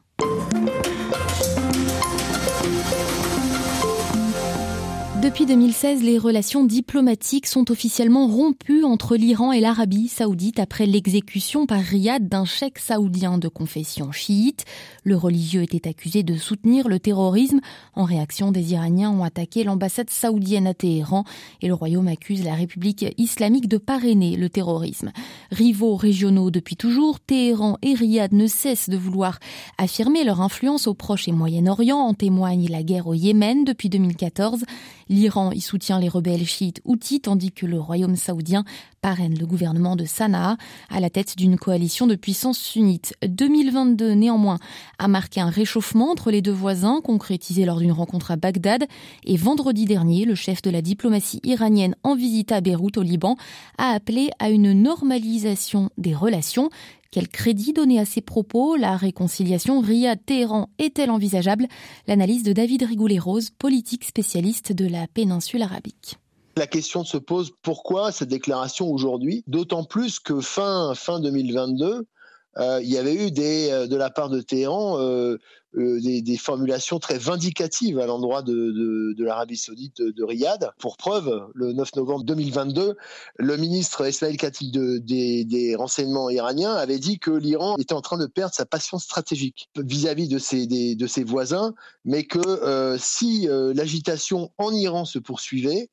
Depuis 5.24 5.46
2016, 5.46 6.04
les 6.04 6.18
relations 6.18 6.66
diplomatiques 6.66 7.48
sont 7.48 7.72
officiellement 7.72 8.28
rompues 8.28 8.84
entre 8.84 9.16
l'Iran 9.16 9.54
et 9.54 9.62
l'Arabie 9.62 10.10
saoudite 10.10 10.60
après 10.60 10.86
l'exécution 10.86 11.66
par 11.66 11.80
Riyad 11.80 12.28
d'un 12.28 12.44
cheikh 12.44 12.78
saoudien 12.78 13.38
de 13.38 13.48
confession 13.48 14.12
chiite. 14.12 14.66
Le 15.06 15.16
religieux 15.16 15.62
était 15.62 15.88
accusé 15.88 16.24
de 16.24 16.36
soutenir 16.36 16.90
le 16.90 17.00
terrorisme. 17.00 17.62
En 17.94 18.04
réaction, 18.04 18.52
des 18.52 18.74
Iraniens 18.74 19.12
ont 19.12 19.24
attaqué 19.24 19.64
l'ambassade 19.64 20.10
saoudienne 20.10 20.68
à 20.68 20.74
Téhéran 20.74 21.24
et 21.62 21.68
le 21.68 21.74
royaume 21.74 22.10
accuse 22.10 22.44
la 22.44 22.56
République 22.56 23.06
islamique 23.18 23.70
de 23.70 23.78
parrainer 23.78 24.36
le 24.36 24.50
terrorisme. 24.50 25.14
Rivaux 25.52 25.96
régionaux 25.96 26.52
depuis 26.52 26.76
toujours, 26.76 27.22
Téhéran 27.22 27.78
et 27.82 27.94
Riyad 27.94 28.34
ne 28.34 28.48
cessent 28.48 28.90
de 28.90 28.98
vouloir 28.98 29.40
affirmer 29.78 30.26
leur 30.26 30.42
influence 30.42 30.86
au 30.86 30.94
Proche 30.94 31.30
et 31.30 31.32
Moyen-Orient. 31.32 32.00
En 32.00 32.14
témoigne 32.14 32.68
la 32.70 32.84
guerre 32.84 33.08
au 33.08 33.14
Yémen 33.14 33.64
depuis 33.64 33.88
2014. 33.88 34.66
L'Iran 35.14 35.52
y 35.52 35.62
soutient 35.62 36.00
les 36.00 36.10
rebelles 36.10 36.44
chiites 36.44 36.82
houthis 36.86 37.22
tandis 37.22 37.52
que 37.52 37.68
le 37.68 37.80
royaume 37.80 38.16
saoudien 38.16 38.64
parraine 39.00 39.38
le 39.38 39.46
gouvernement 39.46 39.96
de 39.96 40.06
Sanaa 40.06 40.58
à 40.90 41.00
la 41.00 41.12
tête 41.12 41.38
d'une 41.38 41.56
coalition 41.56 42.08
de 42.08 42.16
puissances 42.16 42.58
sunnites. 42.58 43.14
2022 43.24 44.14
néanmoins 44.14 44.58
a 44.98 45.08
marqué 45.08 45.40
un 45.40 45.52
réchauffement 45.52 46.10
entre 46.10 46.32
les 46.32 46.42
deux 46.42 46.52
voisins 46.52 47.00
concrétisé 47.00 47.64
lors 47.64 47.78
d'une 47.78 47.92
rencontre 47.92 48.32
à 48.32 48.38
Bagdad 48.38 48.86
et 49.24 49.38
vendredi 49.38 49.86
dernier, 49.86 50.26
le 50.26 50.34
chef 50.34 50.64
de 50.64 50.72
la 50.72 50.82
diplomatie 50.82 51.42
iranienne 51.44 51.96
en 52.02 52.16
visite 52.16 52.52
à 52.52 52.62
Beyrouth 52.62 52.98
au 52.98 53.04
Liban 53.04 53.36
a 53.78 53.90
appelé 53.92 54.32
à 54.40 54.50
une 54.50 54.74
normalisation 54.74 55.92
des 56.00 56.16
relations 56.16 56.72
quel 57.14 57.28
crédit 57.28 57.74
donner 57.74 58.00
à 58.00 58.06
ces 58.06 58.22
propos? 58.22 58.76
La 58.76 58.98
réconciliation 58.98 59.82
Riyad-Téhéran 59.82 60.70
est-elle 60.80 61.12
envisageable? 61.12 61.68
L'analyse 62.08 62.42
de 62.42 62.54
David 62.54 62.82
Rigoulet-Rose, 62.82 63.52
politique 63.52 64.04
spécialiste 64.04 64.74
de 64.74 64.88
la 64.88 65.06
péninsule 65.06 65.62
arabique. 65.62 66.18
La 66.58 66.66
question 66.66 67.04
se 67.04 67.18
pose 67.18 67.52
pourquoi 67.62 68.12
cette 68.12 68.30
déclaration 68.30 68.90
aujourd'hui? 68.90 69.44
D'autant 69.46 69.84
plus 69.84 70.18
que 70.18 70.42
fin, 70.42 70.94
fin 70.96 71.20
2022, 71.20 72.08
euh, 72.58 72.80
il 72.84 72.90
y 72.90 72.98
avait 72.98 73.16
eu 73.16 73.32
des, 73.32 73.70
euh, 73.72 73.88
de 73.88 73.96
la 73.96 74.10
part 74.10 74.30
de 74.30 74.42
Téhéran 74.42 75.00
euh, 75.00 75.38
des, 75.74 76.38
formulations 76.38 77.00
très 77.00 77.18
vindicatives 77.18 77.98
à 77.98 78.06
l'endroit 78.06 78.44
de, 78.44 79.16
l'Arabie 79.18 79.58
saoudite 79.58 80.02
de, 80.02 80.24
Riyad. 80.24 80.72
Pour 80.78 80.98
preuve, 80.98 81.48
le 81.56 81.74
9 81.74 81.96
novembre 81.96 82.24
2022, 82.26 82.96
le 83.38 83.58
ministre 83.58 84.08
Ismail 84.08 84.38
Khatib 84.38 84.72
des, 84.72 85.46
des, 85.46 85.76
renseignements 85.76 86.30
iraniens 86.30 86.74
avait 86.74 87.00
dit 87.00 87.18
que 87.18 87.32
l'Iran 87.32 87.76
était 87.80 87.94
en 87.94 88.02
train 88.02 88.18
de 88.18 88.28
perdre 88.28 88.54
sa 88.54 88.66
passion 88.66 89.00
stratégique 89.00 89.70
vis-à-vis 89.76 90.28
de, 90.28 90.38
ses, 90.38 90.68
de 90.68 91.08
ses 91.08 91.24
voisins, 91.24 91.74
mais 92.06 92.26
que 92.26 92.96
si 93.00 93.48
l'agitation 93.50 94.52
en 94.60 94.72
Iran 94.74 95.06
se 95.06 95.18
poursuivait, 95.18 95.90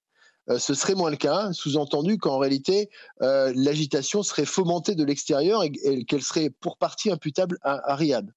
euh, 0.49 0.59
ce 0.59 0.75
serait 0.75 0.94
moins 0.94 1.11
le 1.11 1.16
cas, 1.16 1.52
sous-entendu 1.52 2.18
qu'en 2.18 2.38
réalité, 2.38 2.90
euh, 3.23 3.52
l'agitation 3.54 4.23
serait 4.23 4.47
fomentée 4.47 4.94
de 4.94 5.04
l'extérieur 5.04 5.62
et, 5.62 6.04
qu'elle 6.04 6.23
serait 6.23 6.50
pour 6.50 6.76
partie 6.76 7.11
imputable 7.11 7.59
à, 7.62 7.94
Riyad. 7.94 8.32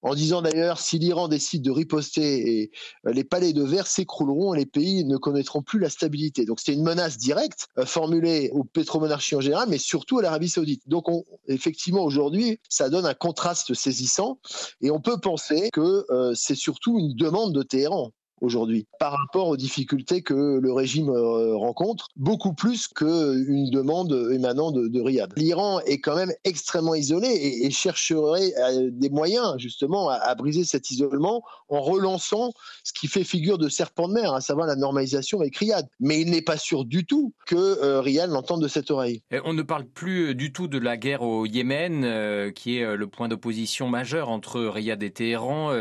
En 0.00 0.14
disant 0.14 0.40
d'ailleurs, 0.40 0.80
si 0.80 0.98
l'Iran 0.98 1.28
décide 1.28 1.62
de 1.62 1.70
riposter, 1.70 2.62
et, 2.62 2.70
euh, 3.06 3.12
les 3.12 3.24
palais 3.24 3.52
de 3.52 3.62
verre 3.62 3.86
s'écrouleront 3.86 4.54
et 4.54 4.58
les 4.60 4.66
pays 4.66 5.04
ne 5.04 5.18
connaîtront 5.18 5.62
plus 5.62 5.78
la 5.78 5.90
stabilité. 5.90 6.46
Donc 6.46 6.58
c'est 6.60 6.72
une 6.72 6.82
menace 6.82 7.18
directe 7.18 7.66
formulée 7.84 8.48
aux 8.54 8.64
pétromonarchies 8.64 9.36
en 9.36 9.42
général, 9.42 9.68
mais 9.68 9.76
surtout 9.76 10.20
à 10.20 10.22
l'Arabie 10.22 10.48
saoudite. 10.48 10.88
Donc 10.88 11.04
effectivement, 11.48 12.02
aujourd'hui, 12.02 12.60
ça 12.70 12.88
donne 12.88 13.04
un 13.04 13.14
contraste 13.14 13.74
saisissant 13.74 14.38
et 14.80 14.90
on 14.90 15.00
peut 15.00 15.18
penser 15.20 15.68
que 15.70 16.06
c'est 16.34 16.54
surtout 16.54 16.98
une 16.98 17.14
demande 17.14 17.54
de 17.54 17.62
Téhéran 17.62 18.12
aujourd'hui 18.40 18.86
par 18.98 19.12
rapport 19.12 19.48
aux 19.48 19.56
difficultés 19.56 20.22
que 20.22 20.58
le 20.58 20.72
régime 20.72 21.10
euh, 21.10 21.56
rencontre, 21.56 22.08
beaucoup 22.16 22.52
plus 22.52 22.88
qu'une 22.88 23.70
demande 23.70 24.12
émanant 24.32 24.70
de, 24.70 25.00
Riyad. 25.00 25.32
L'Iran 25.36 25.80
est 25.80 26.00
quand 26.00 26.16
même 26.16 26.32
extrêmement 26.44 26.94
isolé 26.94 27.28
et, 27.28 27.70
chercherait 27.70 28.52
euh, 28.58 28.90
des 28.92 29.10
moyens 29.10 29.54
justement 29.58 30.08
à, 30.08 30.34
briser 30.34 30.64
cet 30.64 30.90
isolement 30.90 31.42
en 31.68 31.80
relançant 31.80 32.52
ce 32.82 32.92
qui 32.92 33.06
fait 33.06 33.24
figure 33.24 33.58
de 33.58 33.68
serpent 33.68 34.08
de 34.08 34.14
mer, 34.14 34.32
à 34.34 34.40
savoir 34.40 34.66
la 34.66 34.76
normalisation 34.76 35.40
avec 35.40 35.56
Riyad. 35.56 35.86
Mais 36.00 36.20
il 36.20 36.30
n'est 36.30 36.42
pas 36.42 36.56
sûr 36.56 36.84
du 36.84 37.06
tout 37.06 37.32
que 37.46 37.56
euh, 37.56 38.00
Riyad 38.00 38.30
l'entende 38.30 38.62
de 38.62 38.68
cette 38.68 38.90
oreille. 38.90 39.22
On 39.44 39.52
ne 39.52 39.62
parle 39.62 39.84
plus 39.84 40.34
du 40.34 40.52
tout 40.52 40.66
de 40.66 40.78
la 40.78 40.96
guerre 40.96 41.22
au 41.22 41.46
Yémen, 41.46 42.52
qui 42.52 42.78
est 42.78 42.96
le 42.96 43.06
point 43.06 43.28
d'opposition 43.28 43.88
majeur 43.88 44.28
entre 44.28 44.60
Riyad 44.60 45.02
et 45.02 45.10
Téhéran. 45.10 45.72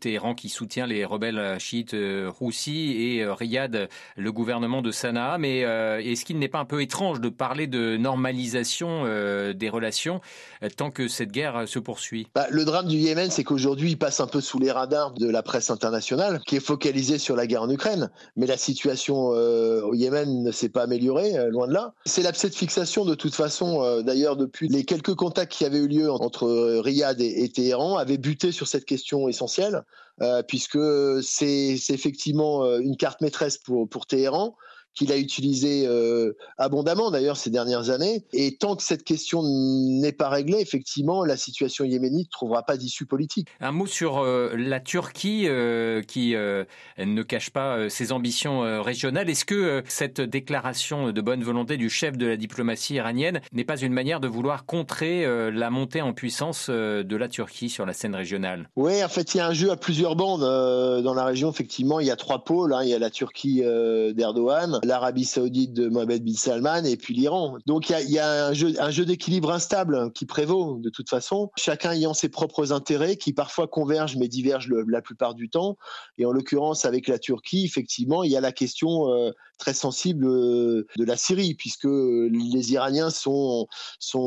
Téhéran 0.00 0.34
qui 0.34 0.48
soutient 0.48 0.86
les 0.86 1.04
rebelles 1.04 1.58
chiites 1.58 1.91
Roussi 1.94 2.92
et 2.96 3.22
euh, 3.22 3.34
Riyad, 3.34 3.88
le 4.16 4.32
gouvernement 4.32 4.82
de 4.82 4.90
Sanaa. 4.90 5.38
Mais 5.38 5.64
euh, 5.64 5.98
est-ce 5.98 6.24
qu'il 6.24 6.38
n'est 6.38 6.48
pas 6.48 6.58
un 6.58 6.64
peu 6.64 6.82
étrange 6.82 7.20
de 7.20 7.28
parler 7.28 7.66
de 7.66 7.96
normalisation 7.96 9.04
euh, 9.04 9.52
des 9.52 9.68
relations 9.68 10.20
tant 10.76 10.90
que 10.90 11.08
cette 11.08 11.32
guerre 11.32 11.64
se 11.66 11.78
poursuit? 11.78 12.28
Bah, 12.34 12.46
Le 12.50 12.64
drame 12.64 12.86
du 12.86 12.96
Yémen, 12.96 13.30
c'est 13.30 13.44
qu'aujourd'hui, 13.44 13.90
il 13.90 13.98
passe 13.98 14.20
un 14.20 14.26
peu 14.26 14.40
sous 14.40 14.58
les 14.58 14.70
radars 14.70 15.12
de 15.12 15.28
la 15.28 15.42
presse 15.42 15.70
internationale, 15.70 16.40
qui 16.46 16.56
est 16.56 16.64
focalisée 16.64 17.18
sur 17.18 17.34
la 17.34 17.46
guerre 17.46 17.62
en 17.62 17.70
Ukraine. 17.70 18.10
Mais 18.36 18.46
la 18.46 18.56
situation 18.56 19.16
au 19.16 19.94
Yémen 19.94 20.42
ne 20.42 20.52
s'est 20.52 20.68
pas 20.68 20.82
améliorée, 20.82 21.50
loin 21.50 21.66
de 21.66 21.72
là. 21.72 21.94
C'est 22.06 22.22
l'abcès 22.22 22.48
de 22.48 22.54
fixation, 22.54 23.04
de 23.04 23.14
toute 23.14 23.34
façon, 23.34 24.02
d'ailleurs, 24.02 24.36
depuis 24.36 24.68
les 24.68 24.84
quelques 24.84 25.14
contacts 25.14 25.52
qui 25.52 25.64
avaient 25.64 25.78
eu 25.78 25.88
lieu 25.88 26.10
entre 26.10 26.78
Riyad 26.78 27.20
et, 27.20 27.48
Téhéran, 27.48 27.96
avaient 27.96 28.18
buté 28.18 28.52
sur 28.52 28.68
cette 28.68 28.84
question 28.84 29.28
essentielle. 29.28 29.82
Euh, 30.20 30.42
puisque 30.42 30.78
c'est 31.22 31.76
effectivement 31.90 32.64
euh, 32.64 32.80
une 32.80 32.96
carte 32.96 33.20
maîtresse 33.20 33.58
pour 33.58 34.06
Téhéran 34.06 34.56
qu'il 34.94 35.12
a 35.12 35.16
utilisé 35.16 35.86
euh, 35.86 36.36
abondamment 36.58 37.10
d'ailleurs 37.10 37.36
ces 37.36 37.50
dernières 37.50 37.90
années. 37.90 38.24
Et 38.32 38.56
tant 38.56 38.76
que 38.76 38.82
cette 38.82 39.04
question 39.04 39.42
n'est 39.42 40.12
pas 40.12 40.28
réglée, 40.28 40.60
effectivement, 40.60 41.24
la 41.24 41.36
situation 41.36 41.84
yéménite 41.84 42.28
ne 42.28 42.30
trouvera 42.30 42.62
pas 42.62 42.76
d'issue 42.76 43.06
politique. 43.06 43.48
Un 43.60 43.72
mot 43.72 43.86
sur 43.86 44.18
euh, 44.18 44.54
la 44.56 44.80
Turquie 44.80 45.44
euh, 45.46 46.02
qui 46.02 46.34
ne 46.34 47.22
cache 47.22 47.50
pas 47.50 47.88
ses 47.88 48.12
ambitions 48.12 48.82
régionales. 48.82 49.28
Est-ce 49.30 49.44
que 49.44 49.82
cette 49.86 50.20
déclaration 50.20 51.12
de 51.12 51.20
bonne 51.20 51.42
volonté 51.42 51.76
du 51.76 51.88
chef 51.88 52.16
de 52.16 52.26
la 52.26 52.36
diplomatie 52.36 52.94
iranienne 52.94 53.40
n'est 53.52 53.64
pas 53.64 53.76
une 53.76 53.92
manière 53.92 54.20
de 54.20 54.28
vouloir 54.28 54.66
contrer 54.66 55.24
la 55.50 55.70
montée 55.70 56.02
en 56.02 56.12
puissance 56.12 56.68
de 56.70 57.16
la 57.16 57.28
Turquie 57.28 57.68
sur 57.68 57.86
la 57.86 57.92
scène 57.92 58.14
régionale? 58.14 58.68
Oui, 58.76 59.02
en 59.02 59.08
fait, 59.08 59.34
il 59.34 59.38
y 59.38 59.40
a 59.40 59.46
un 59.46 59.52
jeu 59.52 59.70
à 59.70 59.76
plusieurs 59.76 60.16
bandes 60.16 60.42
dans 61.02 61.14
la 61.14 61.24
région. 61.24 61.50
Effectivement, 61.50 62.00
il 62.00 62.06
y 62.06 62.10
a 62.10 62.16
trois 62.16 62.44
pôles. 62.44 62.72
Hein. 62.72 62.82
Il 62.82 62.88
y 62.88 62.94
a 62.94 62.98
la 62.98 63.10
Turquie 63.10 63.62
d'Erdogan, 63.62 64.80
l'Arabie 64.82 65.24
Saoudite 65.24 65.72
de 65.72 65.88
Mohamed 65.88 66.24
bin 66.24 66.34
Salman 66.34 66.84
et 66.84 66.96
puis 66.96 67.14
l'Iran. 67.14 67.56
Donc 67.66 67.90
il 67.90 68.10
y 68.10 68.18
a, 68.18 68.46
un 68.46 68.52
jeu, 68.52 68.74
un 68.78 68.90
jeu 68.90 69.04
d'équilibre 69.04 69.50
instable 69.50 70.12
qui 70.12 70.26
prévaut 70.26 70.78
de 70.78 70.90
toute 70.90 71.08
façon, 71.08 71.50
chacun 71.56 71.92
ayant 71.92 72.14
ses 72.14 72.28
propres 72.28 72.72
intérêts 72.72 73.16
qui 73.16 73.32
parfois 73.32 73.68
convergent 73.68 74.16
mais 74.16 74.28
divergent 74.28 74.68
la 74.88 75.02
plupart 75.02 75.34
du 75.34 75.48
temps. 75.48 75.76
Et 76.18 76.26
en 76.26 76.32
l'occurrence 76.32 76.84
avec 76.84 77.08
la 77.08 77.18
Turquie, 77.18 77.64
effectivement, 77.64 78.24
il 78.24 78.30
y 78.30 78.36
a 78.36 78.40
la 78.40 78.52
question 78.52 79.12
euh, 79.12 79.30
très 79.62 79.74
sensible 79.74 80.26
euh, 80.26 80.88
de 80.96 81.04
la 81.04 81.16
Syrie 81.16 81.54
puisque 81.54 81.84
les 81.84 82.72
Iraniens 82.72 83.10
sont 83.10 83.68
sont 84.00 84.18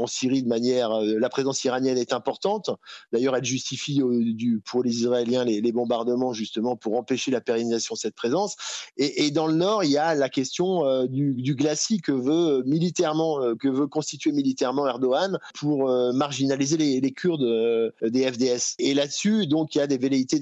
en 0.00 0.06
Syrie 0.06 0.42
de 0.42 0.48
manière, 0.48 0.92
euh, 0.92 1.18
la 1.18 1.28
présence 1.28 1.62
iranienne 1.64 1.98
est 1.98 2.14
importante. 2.14 2.70
D'ailleurs, 3.12 3.36
elle 3.36 3.44
justifie 3.44 4.00
du, 4.02 4.62
pour 4.64 4.82
les 4.82 5.00
Israéliens 5.00 5.44
les, 5.44 5.72
bombardements 5.72 6.32
justement 6.32 6.76
pour 6.76 6.96
empêcher 6.96 7.30
la 7.30 7.42
pérennisation 7.42 7.94
de 7.94 7.98
cette 7.98 8.14
présence. 8.14 8.56
Et, 8.96 9.30
dans 9.30 9.46
le 9.46 9.54
nord, 9.54 9.84
il 9.84 9.90
y 9.90 9.98
a 9.98 10.14
la 10.14 10.28
question 10.28 10.86
euh, 10.86 11.06
du, 11.06 11.34
du, 11.34 11.54
glacis 11.54 12.00
que 12.00 12.12
veut 12.12 12.62
militairement, 12.64 13.42
euh, 13.42 13.54
que 13.54 13.68
veut 13.68 13.86
constituer 13.86 14.32
militairement 14.32 14.88
Erdogan 14.88 15.38
pour 15.54 15.90
euh, 15.90 16.12
marginaliser 16.12 16.76
les, 16.76 17.00
les 17.00 17.12
Kurdes 17.12 17.92
des 18.02 18.32
FDS. 18.32 18.74
Et 18.78 18.94
là-dessus, 18.94 19.46
donc, 19.46 19.74
il 19.74 19.78
y 19.78 19.80
a 19.80 19.86
des 19.86 19.98
velléités 19.98 20.40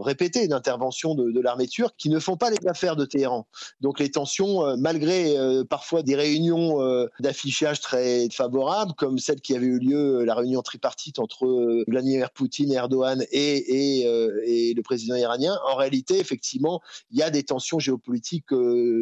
répétées 0.00 0.48
d'intervention 0.48 1.14
de 1.14 1.40
l'armée 1.40 1.68
turque 1.68 1.94
qui 1.96 2.10
ne 2.10 2.18
font 2.18 2.36
pas 2.36 2.50
les 2.50 2.66
affaires 2.66 2.96
de 2.96 3.04
Téhéran. 3.04 3.46
Donc, 3.80 4.00
les 4.00 4.10
tensions, 4.10 4.76
malgré 4.76 5.36
parfois 5.68 6.02
des 6.02 6.14
réunions 6.14 6.78
d'affichage 7.20 7.80
très 7.80 8.28
favorables, 8.30 8.92
comme 8.94 9.18
celle 9.18 9.40
qui 9.40 9.54
avait 9.54 9.66
eu 9.66 9.78
lieu, 9.78 10.24
la 10.24 10.34
réunion 10.34 10.62
tripartite 10.62 11.18
entre 11.18 11.84
Vladimir 11.88 12.30
Poutine, 12.30 12.72
Erdogan 12.72 13.24
et, 13.30 14.00
et, 14.00 14.70
et 14.70 14.74
le 14.74 14.82
président 14.82 15.16
iranien, 15.16 15.56
en 15.70 15.76
réalité, 15.76 16.18
effectivement, 16.18 16.80
il 17.10 17.18
y 17.18 17.22
a 17.22 17.30
des 17.30 17.42
tensions 17.42 17.78
géopolitiques 17.78 18.50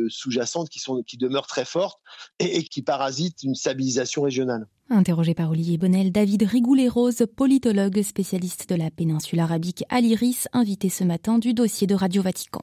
sous-jacentes 0.08 0.68
qui, 1.06 1.16
demeurent 1.16 1.46
très 1.46 1.64
fortes 1.64 2.00
et, 2.38 2.64
qui 2.64 2.82
parasitent 2.82 3.42
une 3.42 3.54
stabilisation 3.54 4.22
régionale. 4.22 4.66
Interrogé 4.90 5.34
par 5.34 5.50
Olivier 5.50 5.76
Bonnel, 5.76 6.12
David 6.12 6.42
Rigoulet-Rose, 6.44 7.26
politologue 7.36 8.02
spécialiste 8.02 8.68
de 8.70 8.74
la 8.74 8.90
péninsule 8.90 9.40
arabique 9.40 9.84
à 9.90 10.00
l'Iris, 10.00 10.48
invité 10.52 10.88
ce 10.88 11.04
matin 11.04 11.38
du 11.38 11.52
dossier 11.52 11.86
de 11.86 11.94
Radio 11.94 12.22
Vatican. 12.22 12.62